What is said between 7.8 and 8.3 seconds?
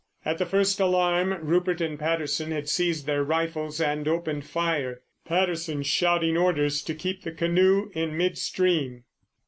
in